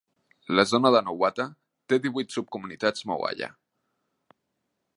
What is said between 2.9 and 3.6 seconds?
mohalla.